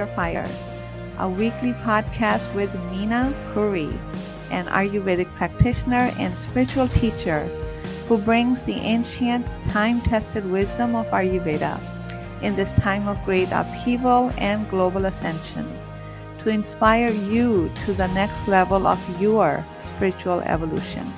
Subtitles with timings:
[0.00, 0.48] Your Fire,
[1.18, 3.90] a weekly podcast with Mina Puri,
[4.50, 7.44] an Ayurvedic practitioner and spiritual teacher
[8.08, 11.78] who brings the ancient, time tested wisdom of Ayurveda
[12.40, 15.68] in this time of great upheaval and global ascension
[16.38, 21.12] to inspire you to the next level of your spiritual evolution.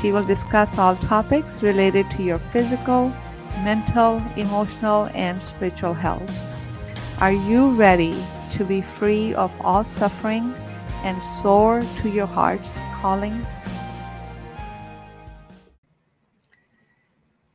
[0.00, 3.12] She will discuss all topics related to your physical,
[3.62, 6.28] mental, emotional, and spiritual health.
[7.20, 10.54] Are you ready to be free of all suffering
[11.04, 13.46] and soar to your heart's calling?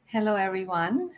[0.05, 1.09] Hello, everyone.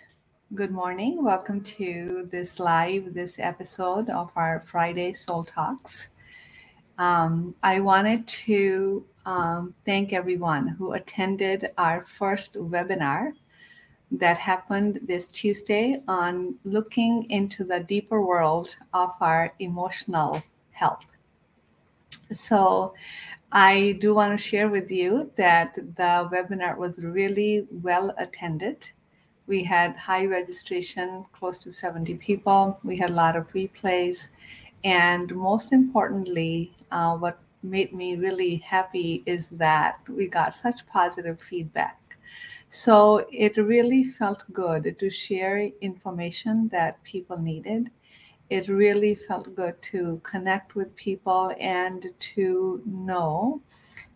[0.56, 1.26] Good morning.
[1.26, 6.12] Welcome to this live, this episode of our Friday Soul Talks.
[6.98, 13.34] Um, I wanted to um, thank everyone who attended our first webinar
[14.12, 21.18] that happened this Tuesday on looking into the deeper world of our emotional health.
[22.32, 22.94] So,
[23.52, 28.90] I do want to share with you that the webinar was really well attended.
[29.46, 32.78] We had high registration, close to 70 people.
[32.84, 34.30] We had a lot of replays.
[34.84, 41.40] And most importantly, uh, what made me really happy is that we got such positive
[41.40, 42.17] feedback
[42.70, 47.90] so it really felt good to share information that people needed.
[48.50, 53.62] It really felt good to connect with people and to know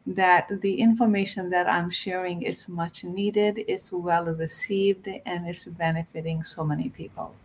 [0.05, 6.43] that the information that I'm sharing is much needed, it's well received, and it's benefiting
[6.43, 7.35] so many people.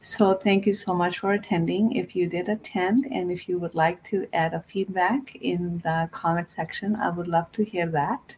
[0.00, 1.92] So, thank you so much for attending.
[1.92, 6.08] If you did attend and if you would like to add a feedback in the
[6.10, 8.36] comment section, I would love to hear that.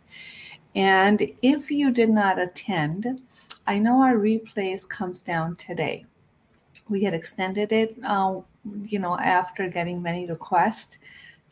[0.75, 3.21] And if you did not attend,
[3.67, 6.07] I know our replays comes down today.
[6.89, 8.41] We had extended it, uh,
[8.87, 10.99] you know, after getting many requests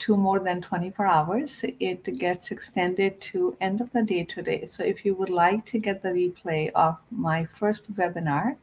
[0.01, 1.65] to more than 24 hours.
[1.79, 4.65] It gets extended to end of the day today.
[4.65, 8.57] So if you would like to get the replay of my first webinar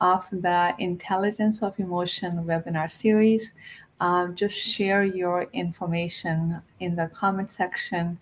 [0.00, 3.52] of the Intelligence of Emotion webinar series,
[4.00, 8.18] um, just share your information in the comment section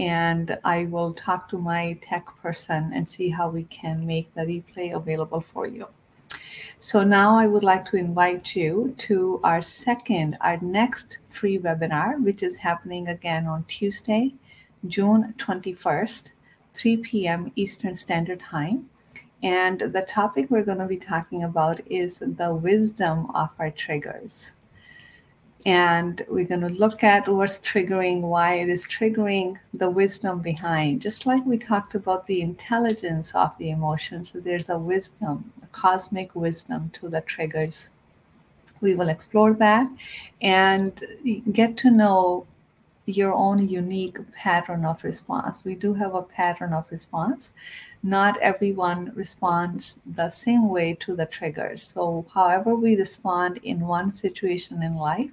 [0.00, 4.40] and I will talk to my tech person and see how we can make the
[4.40, 5.88] replay available for you.
[6.78, 12.18] So now I would like to invite you to our second, our next free webinar,
[12.18, 14.32] which is happening again on Tuesday,
[14.86, 16.30] June 21st,
[16.72, 17.52] 3 p.m.
[17.54, 18.88] Eastern Standard Time.
[19.42, 24.54] And the topic we're going to be talking about is the wisdom of our triggers
[25.66, 31.02] and we're going to look at what's triggering, why it is triggering, the wisdom behind.
[31.02, 36.34] Just like we talked about the intelligence of the emotions, there's a wisdom, a cosmic
[36.34, 37.90] wisdom to the triggers.
[38.80, 39.86] We will explore that
[40.40, 40.92] and
[41.52, 42.46] get to know
[43.06, 45.64] your own unique pattern of response.
[45.64, 47.52] We do have a pattern of response.
[48.02, 51.82] Not everyone responds the same way to the triggers.
[51.82, 55.32] So, however, we respond in one situation in life,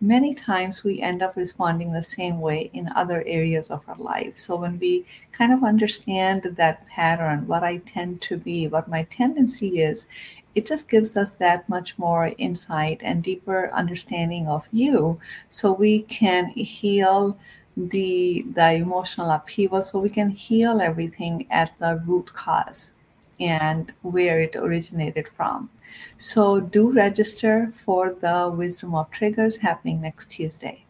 [0.00, 4.38] many times we end up responding the same way in other areas of our life.
[4.38, 9.02] So when we kind of understand that pattern, what I tend to be, what my
[9.04, 10.06] tendency is,
[10.54, 15.20] it just gives us that much more insight and deeper understanding of you.
[15.48, 17.38] So we can heal
[17.76, 19.82] the the emotional upheaval.
[19.82, 22.92] So we can heal everything at the root cause
[23.40, 25.68] and where it originated from
[26.16, 30.84] so do register for the Wisdom of Triggers happening next Tuesday.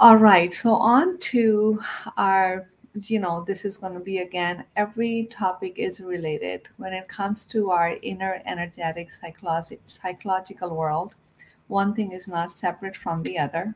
[0.00, 1.80] All right, so on to
[2.16, 2.68] our,
[3.02, 6.68] you know, this is going to be again, every topic is related.
[6.76, 11.16] When it comes to our inner energetic psychologi- psychological world,
[11.66, 13.74] one thing is not separate from the other.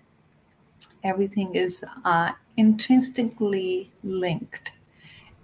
[1.02, 4.72] Everything is uh, intrinsically linked.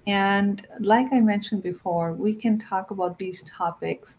[0.09, 4.17] And like I mentioned before, we can talk about these topics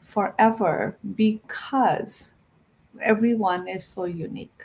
[0.00, 2.32] forever because
[3.02, 4.62] everyone is so unique.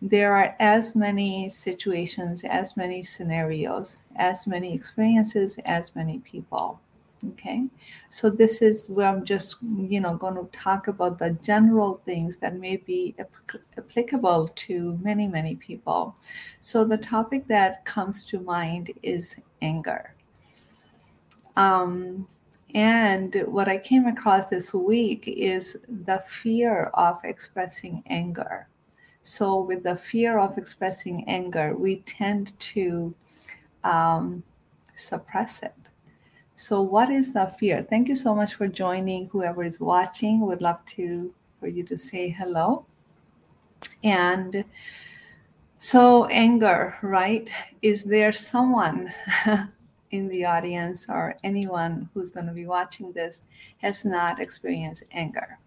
[0.00, 6.80] There are as many situations, as many scenarios, as many experiences, as many people.
[7.24, 7.68] Okay,
[8.08, 12.38] so this is where I'm just, you know, going to talk about the general things
[12.38, 13.14] that may be
[13.78, 16.16] applicable to many, many people.
[16.58, 20.14] So the topic that comes to mind is anger.
[21.56, 22.26] Um,
[22.74, 28.66] and what I came across this week is the fear of expressing anger.
[29.22, 33.14] So, with the fear of expressing anger, we tend to
[33.84, 34.42] um,
[34.96, 35.74] suppress it
[36.62, 37.82] So, what is the fear?
[37.82, 39.26] Thank you so much for joining.
[39.30, 42.86] Whoever is watching, would love to for you to say hello.
[44.04, 44.64] And
[45.78, 47.50] so, anger, right?
[47.82, 49.12] Is there someone
[50.12, 53.42] in the audience or anyone who's going to be watching this
[53.78, 55.58] has not experienced anger?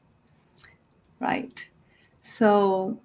[1.19, 1.67] Right.
[2.21, 2.97] So,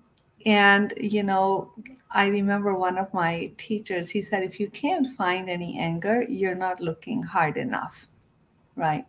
[0.46, 1.72] and you know,
[2.10, 6.54] I remember one of my teachers, he said, if you can't find any anger, you're
[6.54, 8.08] not looking hard enough.
[8.76, 9.06] Right.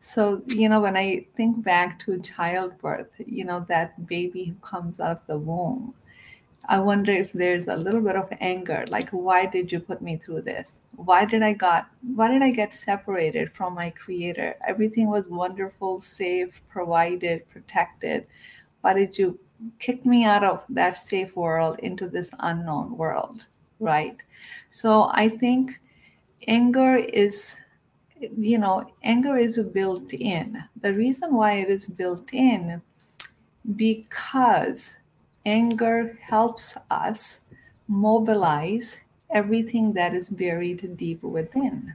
[0.00, 5.00] So, you know, when I think back to childbirth, you know, that baby who comes
[5.00, 5.94] out of the womb,
[6.66, 10.16] I wonder if there's a little bit of anger, like why did you put me
[10.16, 10.78] through this?
[10.96, 14.56] Why did I got why did I get separated from my creator?
[14.66, 18.26] Everything was wonderful, safe, provided, protected.
[18.80, 19.38] Why did you
[19.78, 23.46] kick me out of that safe world into this unknown world?
[23.80, 24.16] Right.
[24.70, 25.80] So I think
[26.46, 27.56] anger is
[28.38, 30.62] you know, anger is built in.
[30.80, 32.80] The reason why it is built in
[33.76, 34.96] because
[35.46, 37.40] anger helps us
[37.88, 38.98] mobilize
[39.30, 41.94] everything that is buried deep within.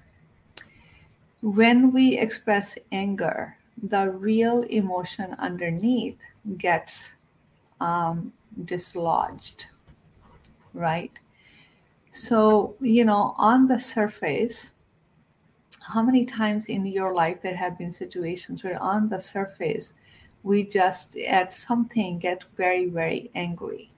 [1.41, 6.17] When we express anger, the real emotion underneath
[6.57, 7.15] gets
[7.79, 8.33] um,
[8.65, 9.67] dislodged,
[10.73, 11.11] right?
[12.11, 14.73] So, you know, on the surface,
[15.81, 19.93] how many times in your life there have been situations where on the surface
[20.43, 23.91] we just at something get very very angry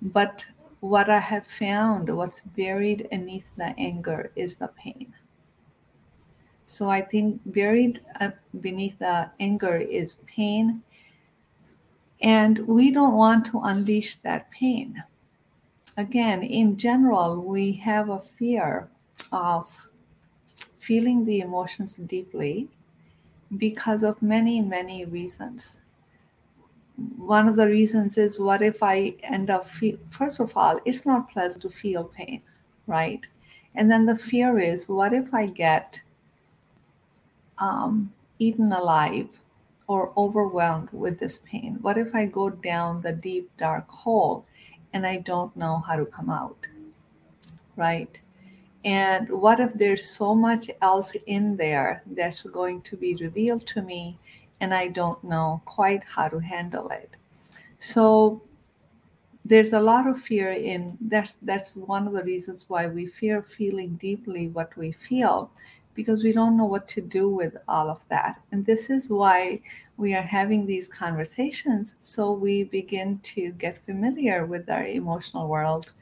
[0.00, 0.44] but
[0.80, 5.12] what i have found what's buried beneath the anger is the pain
[6.66, 8.30] so i think buried uh,
[8.60, 10.82] beneath the anger is pain
[12.22, 15.02] and we don't want to unleash that pain
[15.96, 18.88] again in general we have a fear
[19.32, 19.88] of
[20.78, 22.68] feeling the emotions deeply
[23.56, 25.80] because of many, many reasons.
[27.16, 31.06] One of the reasons is what if I end up, feel, first of all, it's
[31.06, 32.42] not pleasant to feel pain,
[32.86, 33.20] right?
[33.74, 36.00] And then the fear is what if I get
[37.58, 39.28] um, eaten alive
[39.92, 41.78] or overwhelmed with this pain?
[41.82, 44.46] What if I go down the deep, dark hole
[44.94, 46.66] and I don't know how to come out,
[47.76, 48.18] right?
[48.84, 53.82] And what if there's so much else in there that's going to be revealed to
[53.82, 54.18] me
[54.60, 57.10] and I don't know quite how to handle it?
[57.78, 58.40] So
[59.44, 63.42] there's a lot of fear in that's that's one of the reasons why we fear
[63.42, 65.50] feeling deeply what we feel
[65.94, 68.40] because we don't know what to do with all of that.
[68.50, 69.60] And this is why
[69.96, 75.92] we are having these conversations so we begin to get familiar with our emotional world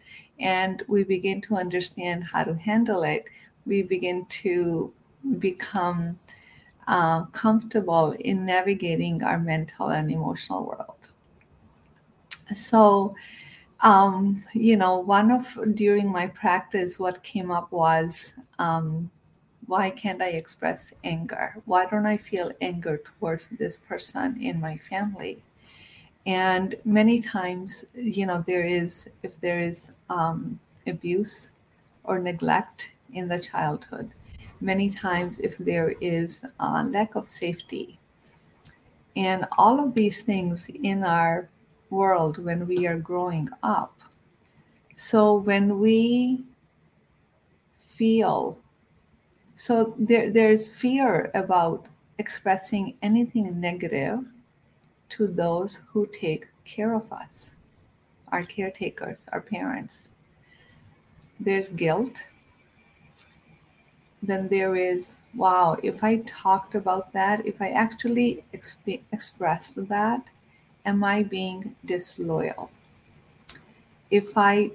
[0.40, 3.24] and we begin to understand how to handle it,
[3.66, 4.92] we begin to
[5.38, 6.18] become
[6.88, 11.10] uh, comfortable in navigating our mental and emotional world.
[12.54, 13.14] So,
[13.82, 19.10] um, you know, one of during my practice, what came up was um,
[19.70, 21.56] why can't I express anger?
[21.64, 25.42] Why don't I feel anger towards this person in my family?
[26.26, 31.50] and many times you know there is if there is um, abuse
[32.04, 34.10] or neglect in the childhood
[34.60, 37.98] many times if there is a lack of safety
[39.16, 41.48] and all of these things in our
[41.88, 43.98] world when we are growing up
[44.94, 46.44] so when we
[47.88, 48.58] feel
[49.60, 51.84] so there, there's fear about
[52.18, 54.20] expressing anything negative
[55.10, 57.52] to those who take care of us,
[58.32, 60.08] our caretakers, our parents.
[61.38, 62.24] There's guilt.
[64.22, 70.24] Then there is, wow, if I talked about that, if I actually exp- expressed that,
[70.86, 72.70] am I being disloyal?
[74.10, 74.70] If I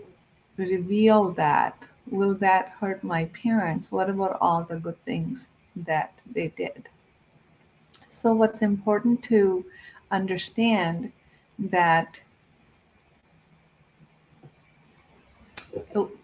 [0.58, 3.92] reveal that, will that hurt my parents?
[3.92, 6.90] What about all the good things that they did?
[8.08, 9.66] So, what's important to
[10.12, 11.12] understand
[11.58, 12.22] that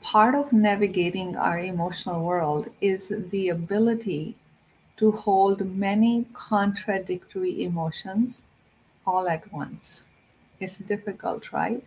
[0.01, 4.35] part of navigating our emotional world is the ability
[4.97, 8.45] to hold many contradictory emotions
[9.05, 10.05] all at once.
[10.59, 11.83] It's difficult, right?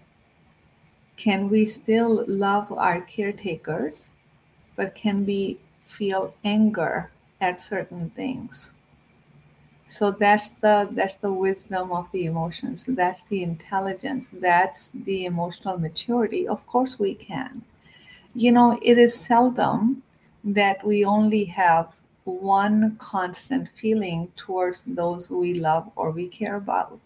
[1.16, 4.11] Can we still love our caretakers,
[4.76, 8.71] but can we feel anger at certain things?
[9.87, 15.78] so that's the that's the wisdom of the emotions that's the intelligence that's the emotional
[15.78, 17.62] maturity of course we can
[18.35, 20.02] you know it is seldom
[20.44, 21.92] that we only have
[22.25, 27.00] one constant feeling towards those we love or we care about.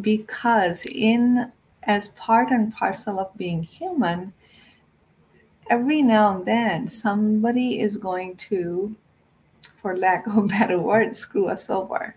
[0.00, 1.52] Because in
[1.86, 4.32] as part and parcel of being human,
[5.70, 8.96] every now and then somebody is going to,
[9.80, 12.16] for lack of a better word, screw us over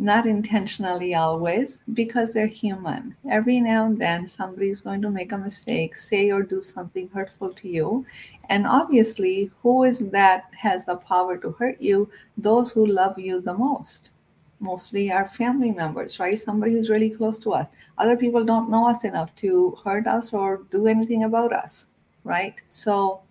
[0.00, 3.14] not intentionally always, because they're human.
[3.30, 7.52] Every now and then, somebody's going to make a mistake, say or do something hurtful
[7.52, 8.06] to you.
[8.48, 12.10] And obviously, who is that has the power to hurt you?
[12.38, 14.08] Those who love you the most.
[14.60, 16.38] Mostly our family members, right?
[16.38, 17.66] Somebody who's really close to us.
[17.96, 21.86] Other people don't know us enough to hurt us or do anything about us,
[22.24, 22.54] right?
[22.68, 23.22] So,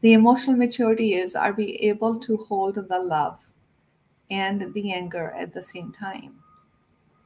[0.00, 3.40] the emotional maturity is are we able to hold the love
[4.30, 6.34] and the anger at the same time.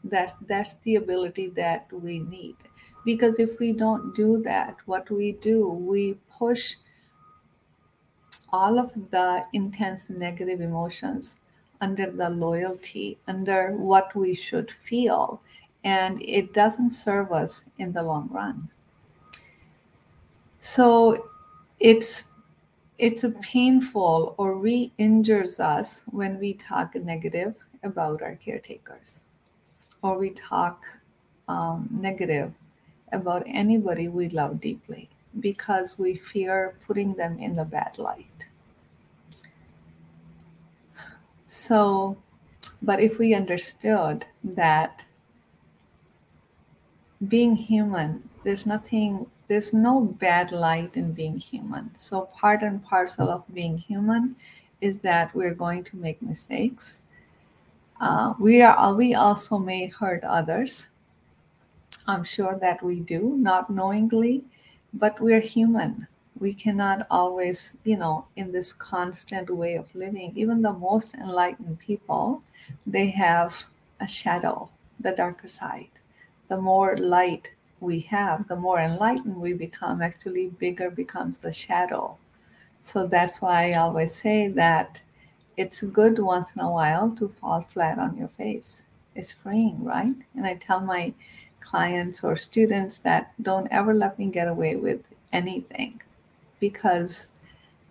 [0.04, 2.56] That, that's the ability that we need.
[3.04, 6.76] Because if we don't do that, what we do, we push
[8.52, 11.36] all of the intense negative emotions
[11.80, 15.40] under the loyalty, under what we should feel,
[15.84, 18.68] and it doesn't serve us in the long run.
[20.58, 21.30] So
[21.78, 22.24] it's
[22.98, 29.24] it's a painful or re-injures us when we talk negative about our caretakers
[30.02, 30.84] or we talk
[31.48, 32.52] um, negative
[33.12, 35.08] about anybody we love deeply
[35.40, 38.49] because we fear putting them in the bad light
[41.50, 42.16] so
[42.82, 45.04] but if we understood that
[47.28, 51.90] being human there's nothing there's no bad light in being human.
[51.98, 54.36] So, part and parcel of being human
[54.80, 57.00] is that we're going to make mistakes.
[58.00, 60.90] Uh, we are we also may hurt others.
[62.06, 64.44] I'm sure that we do, not knowingly,
[64.94, 66.06] but we're human.
[66.40, 70.32] We cannot always, you know, in this constant way of living.
[70.34, 72.42] Even the most enlightened people,
[72.86, 73.64] they have
[74.00, 75.90] a shadow, the darker side.
[76.48, 82.16] The more light we have, the more enlightened we become, actually bigger becomes the shadow.
[82.80, 85.02] So that's why I always say that
[85.58, 88.84] it's good once in a while to fall flat on your face.
[89.14, 90.14] It's freeing, right?
[90.34, 91.12] And I tell my
[91.60, 96.00] clients or students that don't ever let me get away with anything
[96.60, 97.28] because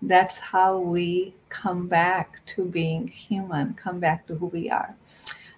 [0.01, 4.95] that's how we come back to being human, come back to who we are.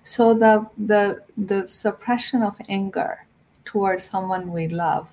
[0.04, 3.26] So the the the suppression of anger
[3.66, 5.10] towards someone we love,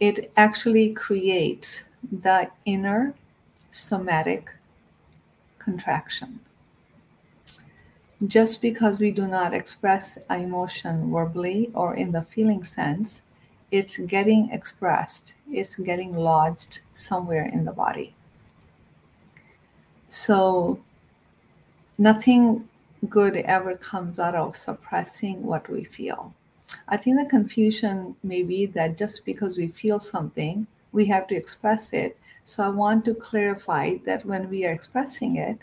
[0.00, 3.14] it actually creates the inner
[3.70, 4.54] somatic
[5.58, 6.40] contraction.
[8.26, 13.20] Just because we do not express emotion verbally or in the feeling sense,
[13.70, 18.14] it's getting expressed, it's getting lodged somewhere in the body.
[20.08, 20.80] So,
[21.98, 22.68] nothing
[23.08, 26.34] good ever comes out of suppressing what we feel.
[26.88, 31.34] I think the confusion may be that just because we feel something, we have to
[31.34, 32.18] express it.
[32.44, 35.58] So I want to clarify that when we are expressing it,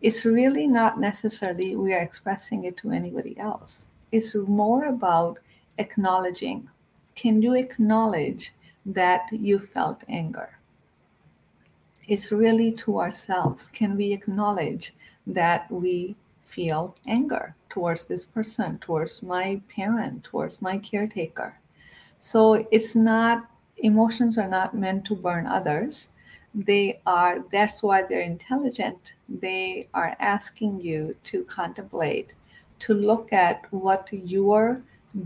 [0.00, 3.86] it's really not necessarily we are expressing it to anybody else.
[4.12, 5.38] It's more about
[5.78, 6.68] acknowledging.
[7.14, 8.52] Can you acknowledge
[8.86, 10.58] that you felt anger?
[12.06, 13.68] It's really to ourselves.
[13.68, 14.92] Can we acknowledge
[15.26, 21.58] that we feel anger towards this person, towards my parent, towards my caretaker.
[22.18, 26.12] So it's not, emotions are not meant to burn others.
[26.54, 29.14] They are, that's why they're intelligent.
[29.28, 32.30] They are asking you to contemplate,
[32.80, 34.82] to look at what your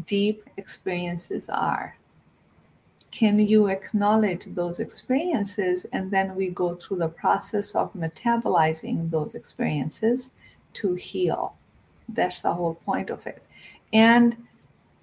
[0.07, 1.97] deep experiences are.
[3.11, 5.87] Can you acknowledge those experiences?
[5.92, 10.30] And then we go through the process of metabolizing those experiences
[10.75, 11.54] to heal.
[12.09, 13.42] That's the whole point of it.
[13.92, 14.37] And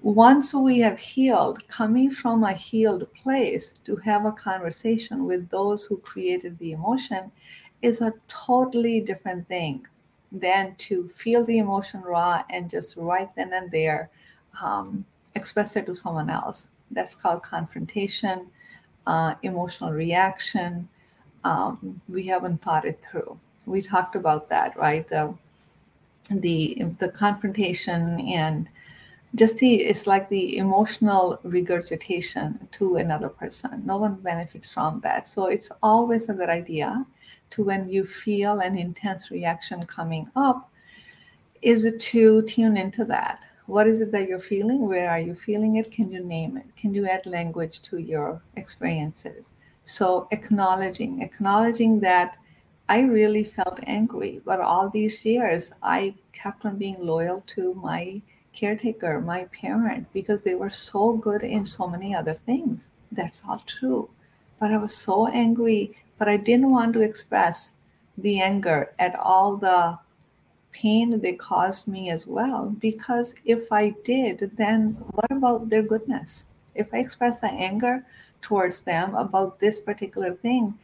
[0.02, 5.86] once we have healed, coming from a healed place to have a conversation with those
[5.86, 7.32] who created the emotion
[7.82, 9.86] is a totally different thing
[10.32, 14.10] than to feel the emotion raw and just right then and there
[14.62, 16.70] um, express it to someone else.
[16.92, 18.48] That's called confrontation,
[19.08, 20.88] uh, emotional reaction.
[21.44, 23.40] Um, we haven't thought it through.
[23.66, 25.08] We talked about that, right?
[25.08, 25.36] The
[26.32, 28.68] the the confrontation and
[29.36, 35.30] just see it's like the emotional regurgitation to another person no one benefits from that
[35.30, 37.06] so it's always a good idea
[37.50, 40.72] to when you feel an intense reaction coming up
[41.62, 45.76] is to tune into that what is it that you're feeling where are you feeling
[45.78, 49.50] it can you name it can you add language to your experiences
[49.84, 52.38] So acknowledging, acknowledging that
[52.90, 58.22] I really felt angry, but all these years I kept on being loyal to my
[58.54, 62.88] caretaker, my parent, because they were so good in so many other things.
[63.12, 64.10] That's all true.
[64.60, 67.74] But I was so angry, but I didn't want to express
[68.18, 70.00] the anger at all the
[70.82, 72.76] pain they caused me as well.
[72.80, 76.48] Because if I did, then what about their goodness?
[76.76, 78.06] If I express the anger
[78.42, 80.78] towards them about this particular thing,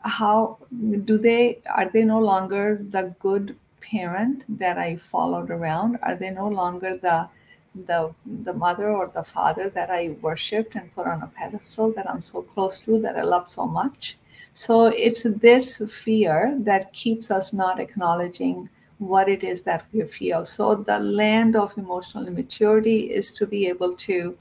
[0.00, 0.58] how
[1.04, 5.98] do they are they no longer the good parent that I followed around?
[6.02, 7.28] Are they no longer the
[7.88, 8.14] the
[8.44, 12.22] the mother or the father that I worshipped and put on a pedestal that I'm
[12.22, 14.18] so close to that I love so much?
[14.52, 20.44] So it's this fear that keeps us not acknowledging what it is that we feel.
[20.44, 24.36] So the land of emotional immaturity is to be able to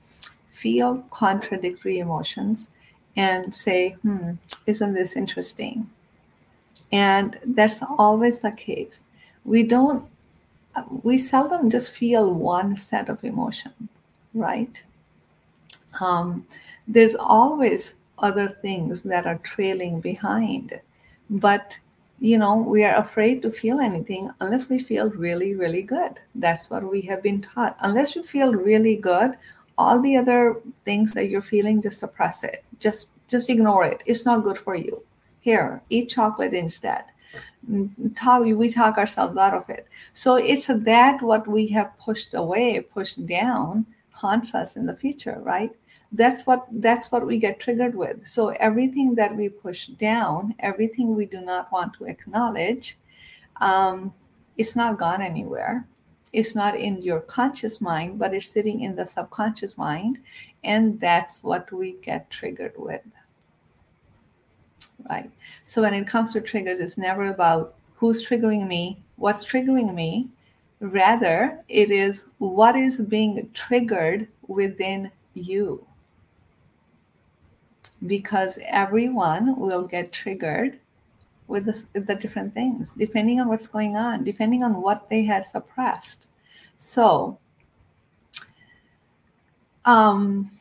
[0.52, 2.70] feel contradictory emotions
[3.18, 4.32] and say, hmm,
[4.66, 5.90] isn't this interesting?
[6.92, 9.04] And that's always the case.
[9.44, 10.06] We don't,
[11.04, 13.90] we seldom just feel one set of emotion,
[14.34, 14.82] right?
[16.02, 16.46] Um,
[16.88, 20.80] there's always other things that are trailing behind.
[21.30, 21.80] But,
[22.20, 26.20] you know, we are afraid to feel anything unless we feel really, really good.
[26.34, 27.76] That's what we have been taught.
[27.82, 29.38] Unless you feel really good,
[29.78, 32.64] all the other things that you're feeling, just suppress it.
[32.80, 34.04] Just just ignore it.
[34.06, 35.04] It's not good for you.
[35.40, 37.04] Here, eat chocolate instead.
[38.16, 39.88] Talk, we talk ourselves out of it.
[40.14, 45.40] So it's that what we have pushed away, pushed down, haunts us in the future,
[45.42, 45.72] right?
[46.12, 48.28] That's what that's what we get triggered with.
[48.28, 52.98] So everything that we push down, everything we do not want to acknowledge,
[53.62, 54.14] um,
[54.58, 55.86] it's not gone anywhere.
[56.32, 60.20] It's not in your conscious mind, but it's sitting in the subconscious mind,
[60.64, 63.02] and that's what we get triggered with
[65.10, 65.30] right?
[65.64, 70.30] So when it comes to triggers, it's never about who's triggering me, what's triggering me.
[70.80, 75.86] Rather, it is what is being triggered within you.
[78.06, 80.80] Because everyone will get triggered
[81.48, 86.28] with the, different things, depending on what's going on, depending on what they had suppressed.
[86.78, 87.38] So,
[89.86, 90.52] um,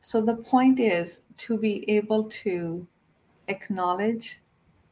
[0.00, 2.86] so the point is to be able to
[3.48, 4.38] acknowledge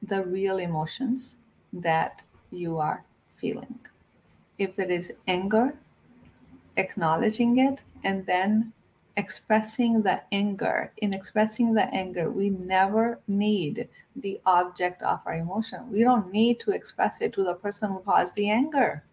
[0.02, 1.36] the real emotions
[1.72, 3.04] that you are
[3.36, 3.78] feeling.
[4.58, 5.74] If it is anger,
[6.76, 8.72] acknowledging it and then
[9.16, 10.92] expressing the anger.
[10.98, 15.90] In expressing the anger, we never need the object of our emotion.
[15.90, 19.04] We don't need to express it to the person who caused the anger.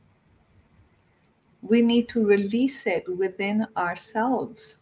[1.62, 4.76] We need to release it within ourselves.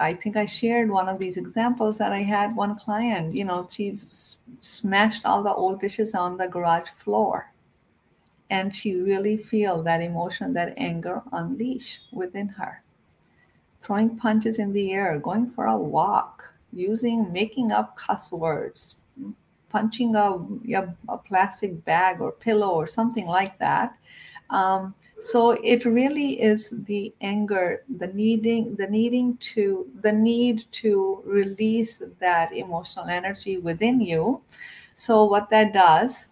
[0.00, 3.68] I think I shared one of these examples that I had one client, you know,
[3.70, 7.52] she s- smashed all the old dishes on the garage floor.
[8.50, 12.82] And she really feel that emotion, that anger unleash within her.
[13.82, 18.96] Throwing punches in the air, going for a walk, using, making up cuss words,
[19.68, 20.38] punching a,
[20.74, 23.96] a, a plastic bag or pillow or something like that.
[24.50, 31.22] Um, so it really is the anger the needing the needing to the need to
[31.24, 34.42] release that emotional energy within you.
[34.94, 36.28] So what that does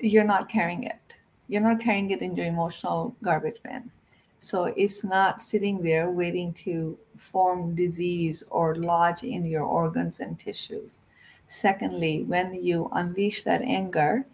[0.00, 1.16] you're not carrying it.
[1.48, 3.90] You're not carrying it in your emotional garbage bin
[4.38, 10.38] so it's not sitting there waiting to form disease or lodge in your organs and
[10.38, 11.00] tissues
[11.46, 14.24] secondly when you unleash that anger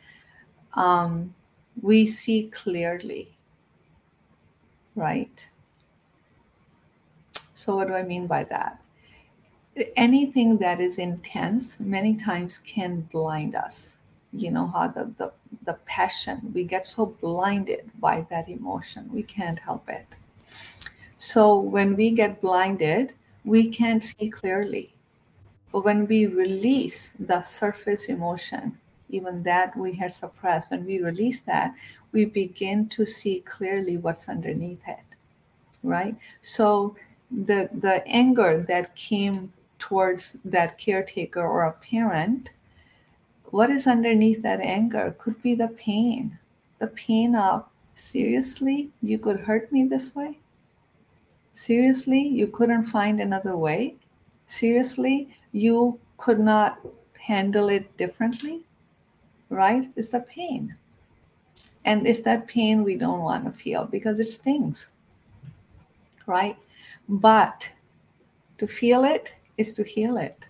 [0.74, 1.34] um,
[1.80, 3.36] we see clearly,
[4.94, 5.48] right?
[7.54, 8.80] So, what do I mean by that?
[9.96, 13.96] Anything that is intense many times can blind us.
[14.32, 15.32] You know how the, the,
[15.64, 20.07] the passion, we get so blinded by that emotion, we can't help it.
[21.16, 24.94] So, when we get blinded, we can't see clearly.
[25.72, 31.40] But when we release the surface emotion, even that we had suppressed, when we release
[31.40, 31.74] that,
[32.12, 35.05] we begin to see clearly what's underneath it,
[35.83, 36.16] right?
[36.40, 36.96] So
[37.31, 42.50] the the anger that came towards that caretaker or a parent,
[43.54, 46.38] what is underneath that anger could be the pain,
[46.80, 47.64] the pain of
[47.94, 50.38] seriously you could hurt me this way.
[51.52, 53.94] Seriously, you couldn't find another way.
[54.46, 56.80] Seriously, you could not
[57.18, 58.64] handle it differently
[59.54, 59.90] right?
[59.96, 60.76] It's the pain.
[61.84, 64.90] And it's that pain we don't want to feel because it stings,
[66.26, 66.56] right?
[67.08, 67.70] But
[68.58, 70.46] To feel it is to heal it.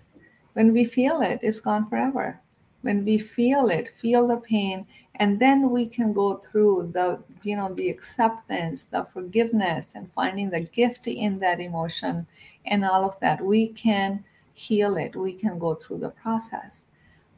[0.52, 2.40] When we feel it, it's gone forever.
[2.84, 7.56] When we feel it, feel the pain, and then we can go through the you
[7.56, 12.26] know the acceptance the forgiveness and finding the gift in that emotion
[12.66, 15.16] and all of that we can heal it.
[15.16, 16.84] We can go through the process.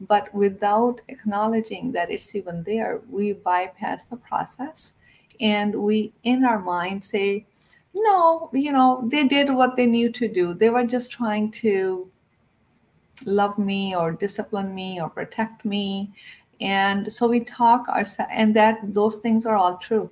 [0.01, 4.93] But without acknowledging that it's even there we bypass the process
[5.39, 7.45] and we in our mind say
[7.93, 10.53] no you know they did what they knew to do.
[10.53, 12.11] They were just trying to
[13.25, 16.11] love me or discipline me or protect me.
[16.59, 20.09] And so we talk ourselves and that those things are all true.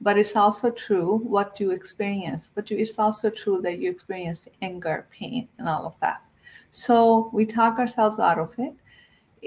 [0.00, 5.06] But it's also true what you experience but it's also true that you experienced anger
[5.10, 6.22] pain and all of that.
[6.70, 8.74] So we talk ourselves out of it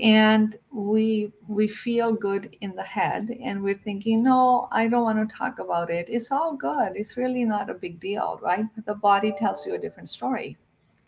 [0.02, 5.30] and we we feel good in the head and we're thinking no i don't want
[5.30, 6.08] to talk about it.
[6.10, 6.94] It's all good.
[6.96, 8.66] It's really not a big deal right?
[8.76, 10.58] But the body tells you a different story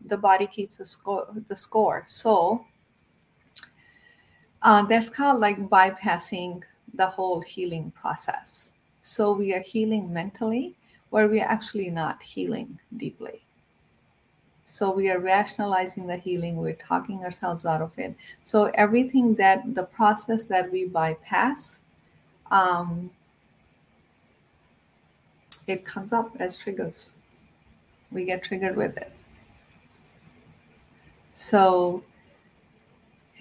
[0.05, 2.65] the body keeps the score the score so
[4.63, 6.63] uh, that's kind of like bypassing
[6.93, 8.71] the whole healing process.
[9.01, 10.75] So we are healing mentally,
[11.09, 13.43] where we are actually not healing deeply.
[14.65, 18.15] So we are rationalizing the healing, we're talking ourselves out of it.
[18.41, 21.81] So everything that the process that we bypass,
[22.49, 23.11] um,
[25.67, 27.13] it comes up as triggers.
[28.11, 29.11] We get triggered with it.
[31.33, 32.03] So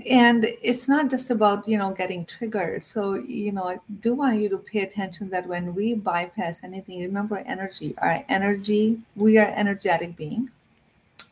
[0.07, 2.85] and it's not just about you know getting triggered.
[2.85, 7.01] So you know i do want you to pay attention that when we bypass anything
[7.01, 10.51] remember energy our energy we are energetic being.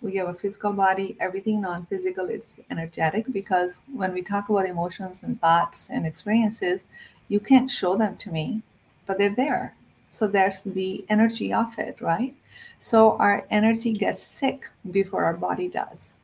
[0.02, 5.22] We have a physical body everything non-physical is energetic because when we talk about emotions
[5.22, 6.86] and thoughts and experiences
[7.28, 8.62] you can't show them to me
[9.06, 9.74] but they're there.
[10.10, 12.34] So there's the energy of it right?
[12.78, 16.14] So our energy gets sick before our body does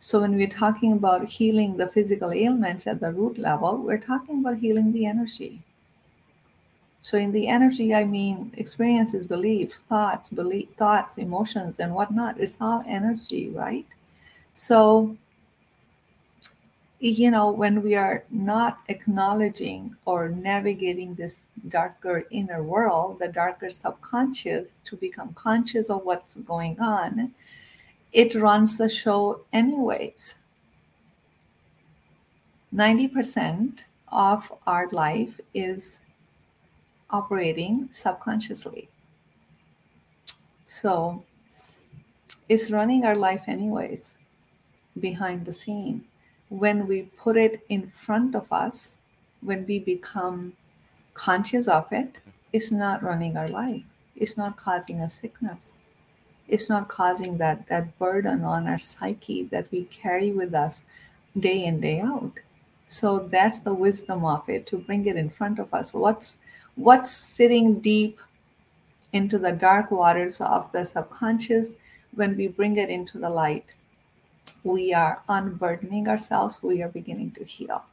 [0.00, 4.40] so, when we're talking about healing the physical ailments at the root level, we're talking
[4.40, 5.60] about healing the energy.
[7.00, 12.38] So, in the energy, I mean experiences, beliefs, thoughts, belief, thoughts, emotions, and whatnot.
[12.38, 13.86] It's all energy, right?
[14.52, 15.16] So,
[17.00, 23.70] you know, when we are not acknowledging or navigating this darker inner world, the darker
[23.70, 27.32] subconscious, to become conscious of what's going on,
[28.12, 30.38] it runs the show anyways.
[32.74, 36.00] 90% of our life is
[37.10, 38.88] operating subconsciously.
[40.64, 41.24] So
[42.48, 44.14] it's running our life anyways
[45.00, 46.04] behind the scene.
[46.50, 48.96] When we put it in front of us,
[49.40, 50.54] when we become
[51.14, 52.18] conscious of it,
[52.52, 53.84] it's not running our life.
[54.16, 55.78] It's not causing us sickness
[56.48, 60.84] it's not causing that that burden on our psyche that we carry with us
[61.38, 62.32] day in day out.
[62.86, 65.92] So that's the wisdom of it to bring it in front of us.
[65.92, 66.38] What's
[66.74, 68.20] what's sitting deep
[69.12, 71.72] into the dark waters of the subconscious
[72.14, 73.74] when we bring it into the light
[74.64, 77.84] we are unburdening ourselves we are beginning to heal.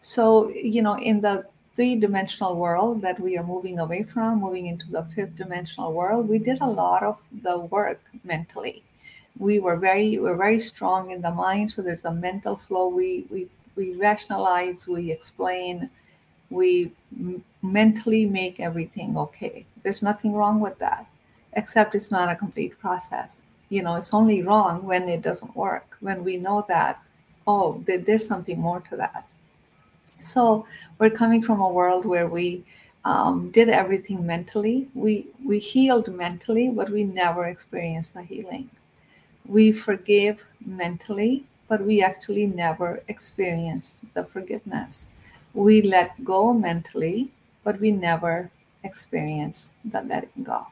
[0.00, 1.46] So you know in the
[1.78, 6.28] three dimensional world that we are moving away from, moving into the fifth dimensional world,
[6.28, 8.82] we did a lot of the work mentally.
[9.38, 12.88] We were very we're very strong in the mind, so there's a mental flow.
[12.88, 15.88] We we we rationalize, we explain,
[16.50, 19.64] we m- mentally make everything okay.
[19.84, 21.06] There's nothing wrong with that,
[21.52, 23.44] except it's not a complete process.
[23.68, 25.96] You know, it's only wrong when it doesn't work.
[26.00, 27.00] When we know that,
[27.46, 29.28] oh, there, there's something more to that
[30.18, 30.66] so
[30.98, 32.64] we're coming from a world where we
[33.04, 34.88] um, did everything mentally.
[34.94, 38.70] We we healed mentally, but we never experienced the healing.
[39.46, 45.06] We forgave mentally, but we actually never experienced the forgiveness.
[45.54, 47.30] We let go mentally,
[47.64, 48.50] but we never
[48.84, 50.66] experienced the letting go.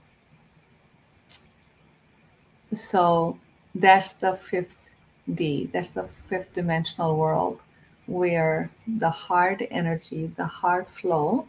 [2.74, 3.38] So
[3.74, 4.88] that's the fifth
[5.32, 5.70] D.
[5.72, 7.61] That's the fifth dimensional world
[8.07, 11.47] where the heart energy, the heart flow,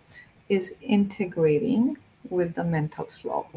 [0.49, 1.97] is integrating
[2.29, 3.47] with the mental flow.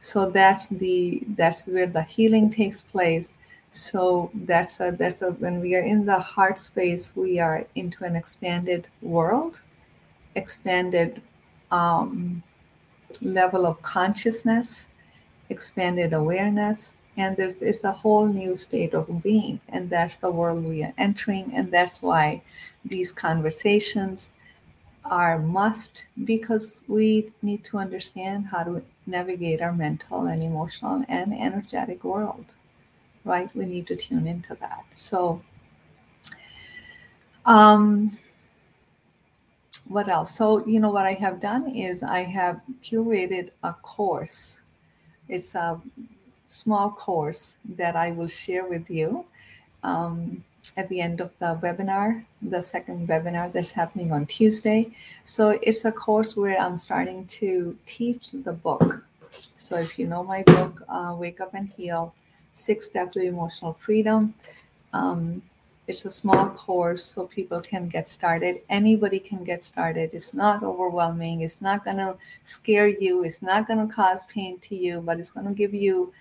[0.00, 3.32] So that's the that's where the healing takes place.
[3.72, 8.04] So that's a that's a when we are in the heart space, we are into
[8.04, 9.60] an expanded world,
[10.34, 11.20] expanded
[11.70, 12.42] um,
[13.20, 14.88] level of consciousness,
[15.50, 20.64] expanded awareness, and there's it's a whole new state of being and that's the world
[20.64, 22.40] we are entering and that's why
[22.84, 24.30] these conversations
[25.04, 31.34] are must because we need to understand how to navigate our mental and emotional and
[31.34, 32.54] energetic world
[33.28, 33.54] right?
[33.54, 34.84] We need to tune into that.
[34.94, 35.42] So
[37.44, 38.16] um
[39.86, 40.34] what else?
[40.34, 44.60] So you know what i have done is i have curated a course.
[45.28, 45.80] It's a
[46.48, 49.24] small course that i will share with you
[49.84, 50.42] um,
[50.76, 54.90] at the end of the webinar, the second webinar that's happening on Tuesday.
[55.24, 59.04] So it's a course where I'm starting to teach the book.
[59.56, 62.14] So if you know my book, uh, Wake Up and Heal
[62.54, 64.34] Six Steps to Emotional Freedom,
[64.92, 65.42] um,
[65.88, 68.60] it's a small course so people can get started.
[68.68, 70.10] Anybody can get started.
[70.12, 71.40] It's not overwhelming.
[71.40, 73.24] It's not going to scare you.
[73.24, 76.12] It's not going to cause pain to you, but it's going to give you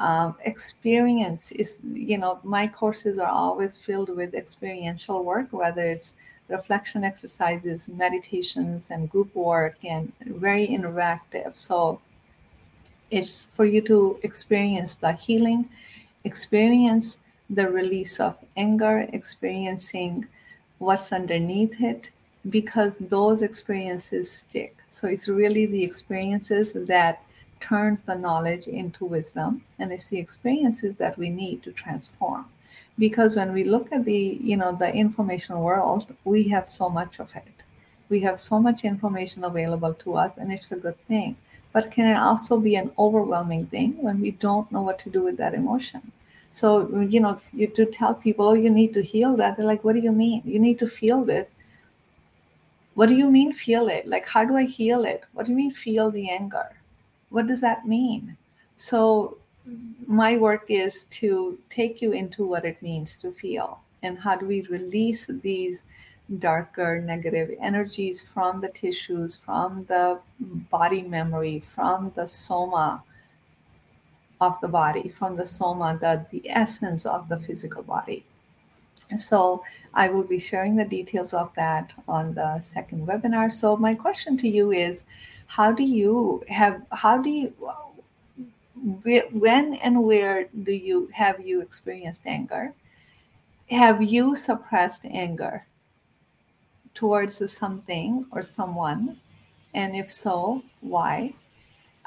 [0.00, 6.14] um, experience is you know my courses are always filled with experiential work whether it's
[6.48, 11.56] reflection exercises meditations and group work and very interactive.
[11.56, 12.00] So
[13.10, 15.68] it's for you to experience the healing
[16.24, 17.18] experience
[17.50, 20.26] the release of anger experiencing
[20.78, 22.10] what's underneath it
[22.50, 24.76] because those experiences stick.
[24.88, 27.22] So it's really the experiences that
[27.64, 32.44] turns the knowledge into wisdom and it's the experiences that we need to transform.
[32.98, 37.18] Because when we look at the you know the information world we have so much
[37.18, 37.62] of it.
[38.10, 41.36] We have so much information available to us and it's a good thing.
[41.72, 45.22] But can it also be an overwhelming thing when we don't know what to do
[45.24, 46.12] with that emotion?
[46.50, 46.68] So
[47.14, 49.94] you know you to tell people oh you need to heal that they're like what
[49.94, 50.42] do you mean?
[50.44, 51.52] You need to feel this.
[52.94, 54.06] What do you mean feel it?
[54.06, 55.24] Like how do i heal it?
[55.32, 56.66] What do you mean feel the anger
[57.34, 58.36] what does that mean?
[58.76, 59.38] So,
[60.06, 64.46] my work is to take you into what it means to feel and how do
[64.46, 65.82] we release these
[66.38, 70.20] darker negative energies from the tissues, from the
[70.70, 73.02] body memory, from the soma
[74.40, 78.24] of the body, from the soma, the, the essence of the physical body.
[79.16, 83.52] So I will be sharing the details of that on the second webinar.
[83.52, 85.04] So my question to you is,
[85.54, 87.54] how do you have how do you
[89.30, 92.74] when and where do you have you experienced anger?
[93.70, 95.66] Have you suppressed anger
[96.92, 99.20] towards something or someone?
[99.72, 101.34] And if so why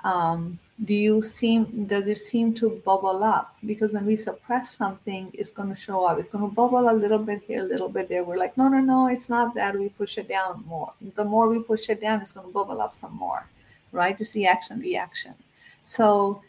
[0.08, 3.56] um, do you seem does it seem to bubble up?
[3.66, 6.20] Because when we suppress something it's going to show up.
[6.20, 8.24] It's going to bubble a little bit here a little bit there.
[8.24, 9.78] We're like no no no it's not that.
[9.78, 10.94] We push it down more.
[11.16, 13.48] The more we push it down it's going to bubble up some more
[13.92, 14.20] right?
[14.20, 15.34] It's the action reaction.
[15.84, 16.42] So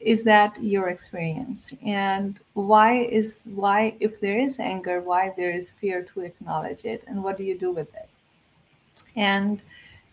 [0.00, 1.74] is that your experience?
[1.84, 7.04] And why is why if there is anger why there is fear to acknowledge it?
[7.06, 8.08] And what do you do with it?
[9.16, 9.60] And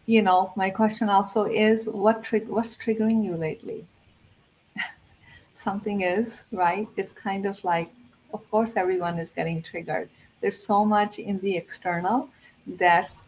[0.06, 3.86] you know, my question also is what trig- what's triggering you lately?
[5.54, 6.88] Something is, right?
[6.98, 7.90] It's kind of like,
[8.34, 10.10] of course, everyone is getting triggered.
[10.42, 12.30] There's so much in the external
[12.66, 13.24] that's,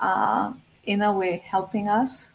[0.00, 0.52] uh,
[0.84, 2.30] in a way, helping us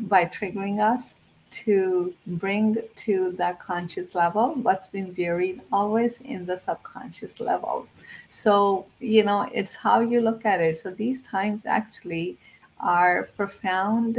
[0.00, 1.16] by triggering us
[1.50, 7.86] to bring to that conscious level what's been buried always in the subconscious level.
[8.30, 10.78] So, you know, it's how you look at it.
[10.78, 12.38] So, these times actually
[12.82, 14.18] are profound,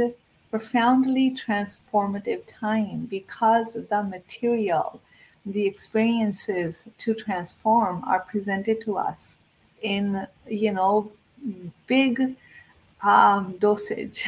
[0.50, 5.00] profoundly transformative time because the material,
[5.44, 9.38] the experiences to transform are presented to us
[9.82, 11.10] in, you know,
[11.86, 12.36] big
[13.02, 14.26] um, dosage,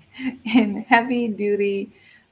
[0.44, 1.90] in heavy duty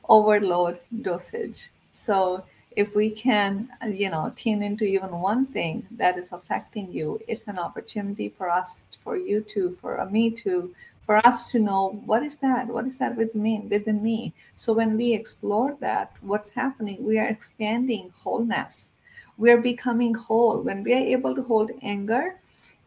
[0.09, 1.71] overload dosage.
[1.93, 2.45] So
[2.77, 7.49] if we can, you know, tune into even one thing that is affecting you, it's
[7.49, 10.75] an opportunity for us, for you to, for me to
[11.07, 14.35] for us to know what is that what is that within me within me.
[14.57, 18.91] So when we explore that what's happening we are expanding wholeness.
[19.39, 20.61] We are becoming whole.
[20.63, 22.41] When we are able to hold anger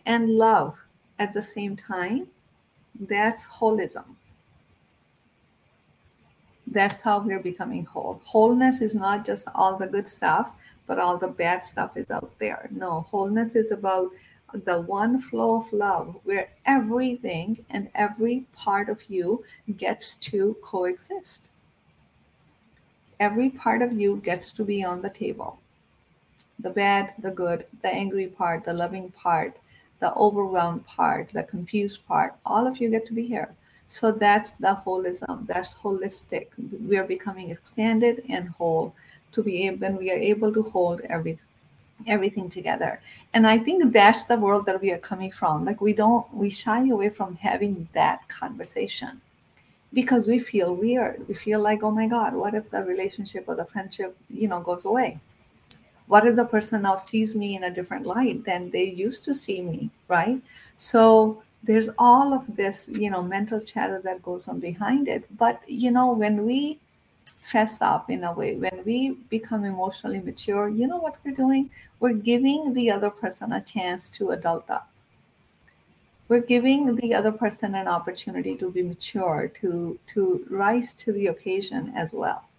[0.06, 0.78] and love
[1.18, 2.28] at the same time
[3.00, 4.16] that's holism.
[6.68, 8.22] That's how we're becoming whole.
[8.26, 10.52] Wholeness is not just all the good stuff
[10.86, 12.68] but all the bad stuff is out there.
[12.72, 14.10] No wholeness is about
[14.54, 19.44] the one flow of love where everything and every part of you
[19.78, 21.52] gets to coexist.
[23.20, 25.60] Every part of you gets to be on the table.
[26.60, 29.58] The bad, the good, the angry part, the loving part,
[30.00, 33.54] the overwhelmed part, the confused part, all of you get to be here.
[33.88, 35.48] So that's the holism.
[35.48, 36.48] That's holistic.
[36.88, 38.94] We are becoming expanded and whole
[39.32, 41.46] to be able, when we are able to hold everything
[42.08, 43.02] everything together.
[43.34, 45.66] And I think that's the world that we are coming from.
[45.66, 49.22] Like we don't, we shy away from having that conversation
[49.94, 51.28] because we feel weird.
[51.28, 54.60] We feel like, oh my God, what if the relationship or the friendship, you know,
[54.62, 55.20] goes away?
[56.08, 59.34] What if the person now sees me in a different light than they used to
[59.34, 60.42] see me, right?
[60.76, 65.26] So there's all of this, you know, mental chatter that goes on behind it.
[65.38, 66.80] But, you know, when we
[67.32, 71.70] fess up in a way, when we become emotionally mature, you know what we're doing?
[72.00, 74.89] We're giving the other person a chance to adult up.
[76.28, 81.28] We're giving the other person an opportunity to be mature to to rise to the
[81.28, 82.50] occasion as well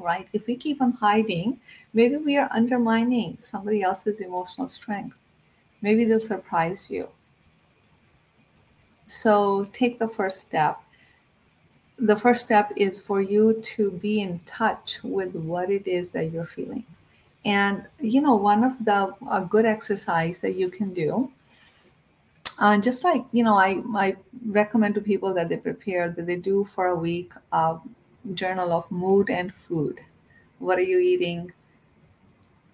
[0.00, 0.28] right?
[0.32, 1.60] If we keep on hiding
[1.92, 5.16] maybe we are undermining somebody else's emotional strength.
[5.82, 7.08] Maybe they'll surprise you.
[9.06, 10.80] So take the first step
[12.00, 16.32] the first step is for you to be in touch with what it is that
[16.32, 16.84] you're feeling
[17.44, 21.30] and you know one of the a good exercise that you can do
[22.60, 26.36] uh, just like you know, I I recommend to people that they prepare that they
[26.36, 27.78] do for a week a
[28.34, 30.00] journal of mood and food.
[30.58, 31.52] What are you eating?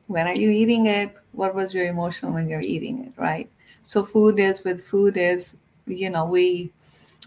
[0.09, 1.15] When are you eating it?
[1.33, 3.13] What was your emotion when you're eating it?
[3.17, 3.49] Right.
[3.83, 6.73] So food is with food is you know we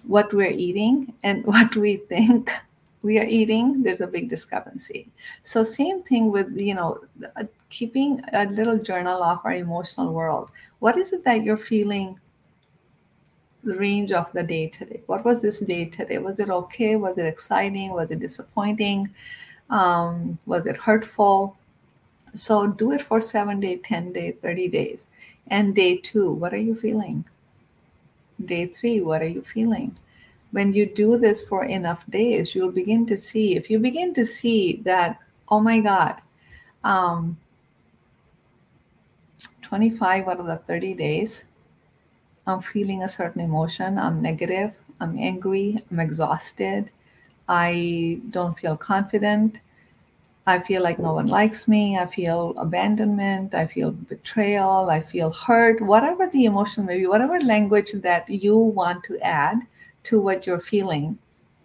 [0.06, 2.52] what we're eating and what we think
[3.02, 5.08] we are eating there's a big discrepancy
[5.44, 7.00] so same thing with you know
[7.70, 12.20] keeping a little journal of our emotional world what is it that you're feeling
[13.64, 15.02] the range of the day today.
[15.08, 16.18] What was this day today?
[16.18, 16.96] Was it okay?
[16.96, 17.92] Was it exciting?
[17.92, 19.10] Was it disappointing?
[19.70, 21.58] Um, was it hurtful?
[22.34, 25.08] So do it for seven day, 10 day, 30 days.
[25.48, 27.26] And day two, what are you feeling?
[28.46, 29.98] Day three, what are you feeling?
[30.52, 34.26] When you do this for enough days, you'll begin to see, if you begin to
[34.26, 36.22] see that, oh my God,
[36.84, 37.38] um,
[39.62, 41.46] 25 out of the 30 days,
[42.48, 44.00] I'm feeling a certain emotion.
[44.00, 44.80] I'm negative.
[45.00, 45.78] I'm angry.
[45.92, 46.90] I'm exhausted.
[47.48, 49.60] I don't feel confident.
[50.48, 51.98] I feel like no one likes me.
[51.98, 53.54] I feel abandonment.
[53.54, 54.90] I feel betrayal.
[54.90, 55.82] I feel hurt.
[55.82, 59.60] Whatever the emotion may be, whatever language that you want to add
[60.04, 61.20] to what you're feeling.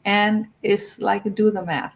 [0.05, 1.95] And it's like do the math.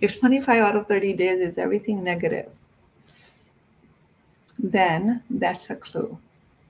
[0.00, 2.50] If 25 out of 30 days is everything negative,
[4.58, 6.18] then that's a clue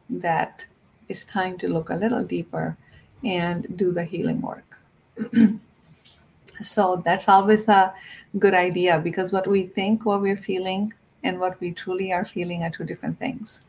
[0.08, 0.66] that
[1.08, 2.76] it's time to look a little deeper
[3.22, 4.80] and do the healing work.
[6.62, 7.94] so that's always a
[8.38, 10.92] good idea because what we think, what we're feeling,
[11.22, 13.62] and what we truly are feeling are two different things.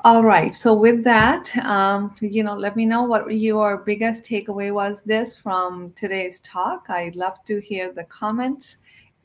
[0.00, 0.54] All right.
[0.54, 5.34] So with that, um, you know, let me know what your biggest takeaway was this
[5.34, 6.86] from today's talk.
[6.90, 8.78] I'd love to hear the comments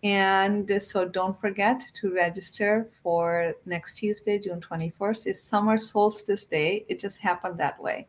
[0.03, 5.25] and so don't forget to register for next Tuesday, June 21st.
[5.25, 6.85] It's summer solstice day.
[6.87, 8.07] It just happened that way.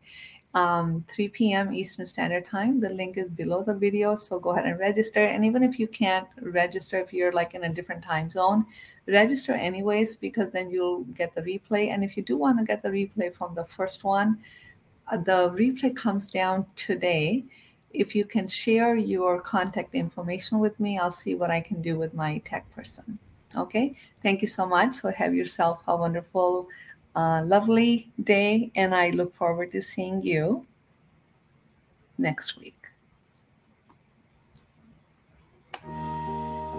[0.53, 1.73] Um, 3 p.m.
[1.73, 2.81] Eastern Standard Time.
[2.81, 4.17] The link is below the video.
[4.17, 5.23] So go ahead and register.
[5.23, 8.65] And even if you can't register, if you're like in a different time zone,
[9.07, 11.89] register anyways, because then you'll get the replay.
[11.89, 14.39] And if you do want to get the replay from the first one,
[15.09, 17.45] uh, the replay comes down today
[17.93, 21.97] if you can share your contact information with me, I'll see what I can do
[21.97, 23.19] with my tech person.
[23.55, 24.95] Okay, thank you so much.
[24.95, 26.67] So, have yourself a wonderful,
[27.15, 30.65] uh, lovely day, and I look forward to seeing you
[32.17, 32.75] next week.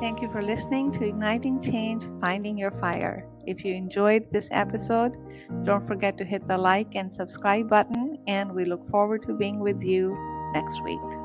[0.00, 3.24] Thank you for listening to Igniting Change Finding Your Fire.
[3.46, 5.16] If you enjoyed this episode,
[5.64, 9.60] don't forget to hit the like and subscribe button, and we look forward to being
[9.60, 10.16] with you
[10.54, 11.21] next week.